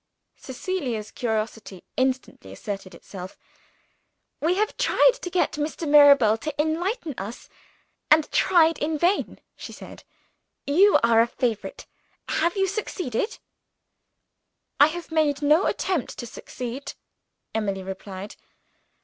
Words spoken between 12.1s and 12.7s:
Have you